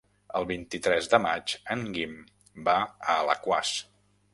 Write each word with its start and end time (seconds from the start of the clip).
El 0.37 0.45
vint-i-tres 0.51 1.11
de 1.11 1.21
maig 1.27 1.55
en 1.77 1.85
Guim 1.99 2.19
va 2.71 2.79
a 2.83 3.23
Alaquàs. 3.23 3.81